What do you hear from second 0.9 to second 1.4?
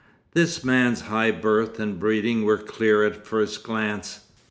high